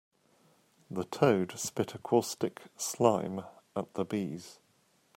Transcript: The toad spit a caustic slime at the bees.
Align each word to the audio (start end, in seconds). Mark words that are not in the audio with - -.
The 0.89 1.03
toad 1.03 1.53
spit 1.59 1.93
a 1.93 1.99
caustic 1.99 2.63
slime 2.75 3.43
at 3.75 3.93
the 3.93 4.03
bees. 4.03 4.57